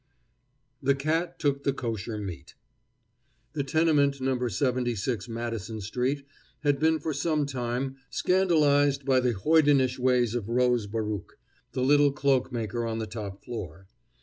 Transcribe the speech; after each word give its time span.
THE 0.81 0.95
CAT 0.95 1.37
TOOK 1.37 1.63
THE 1.63 1.73
KOSHER 1.73 2.17
MEAT 2.17 2.55
The 3.53 3.63
tenement 3.63 4.19
No. 4.19 4.47
76 4.47 5.29
Madison 5.29 5.79
street 5.79 6.25
had 6.61 6.79
been 6.79 6.97
for 6.99 7.13
some 7.13 7.45
time 7.45 7.97
scandalized 8.09 9.05
by 9.05 9.19
the 9.19 9.33
hoidenish 9.33 9.99
ways 9.99 10.33
of 10.33 10.49
Rose 10.49 10.87
Baruch, 10.87 11.37
the 11.73 11.83
little 11.83 12.11
cloakmaker 12.11 12.83
on 12.89 12.97
the 12.97 13.05
top 13.05 13.43
floor. 13.45 13.89